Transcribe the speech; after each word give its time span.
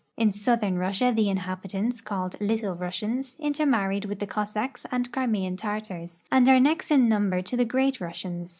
In 0.17 0.31
southern 0.31 0.79
Russia 0.79 1.13
the 1.15 1.29
inhabitants 1.29 2.01
called 2.01 2.35
Little 2.41 2.73
Russians 2.73 3.35
intermarried 3.39 4.05
with 4.05 4.17
the 4.17 4.25
Cossacks 4.25 4.83
and 4.91 5.11
Crimean 5.13 5.57
Tartars 5.57 6.23
and 6.31 6.49
are 6.49 6.59
next 6.59 6.89
in 6.89 7.07
number 7.07 7.43
to 7.43 7.55
the 7.55 7.65
Great 7.65 8.01
Russians. 8.01 8.49